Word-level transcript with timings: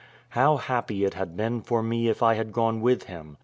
How 0.29 0.57
happy 0.57 1.05
it 1.05 1.13
had 1.13 1.37
been 1.37 1.61
for 1.61 1.83
me 1.83 2.07
if 2.07 2.23
I 2.23 2.33
had 2.33 2.51
gone 2.53 2.81
with 2.81 3.03
him. 3.03 3.37